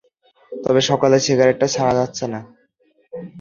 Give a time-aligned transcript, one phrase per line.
[0.51, 2.39] তবে সকালের সিগারেটটা ছাড়া যাচ্ছে না।